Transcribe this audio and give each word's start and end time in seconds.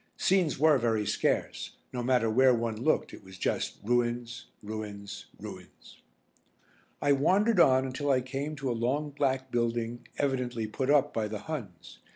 Scenes 0.17 0.57
were 0.57 0.79
very 0.79 1.05
scarce, 1.05 1.73
no 1.93 2.01
matter 2.01 2.27
where 2.27 2.55
one 2.55 2.75
looked 2.75 3.13
it 3.13 3.23
was 3.23 3.37
just 3.37 3.77
ruins, 3.83 4.47
ruins, 4.63 5.27
ruins. 5.39 6.01
I 6.99 7.11
wandered 7.11 7.59
on 7.59 7.85
until 7.85 8.09
I 8.09 8.21
came 8.21 8.55
to 8.55 8.71
a 8.71 8.73
long 8.73 9.11
black 9.11 9.51
building, 9.51 10.07
evidently 10.17 10.65
put 10.65 10.89
up 10.89 11.13
by 11.13 11.27
the 11.27 11.37
Huns. 11.41 11.99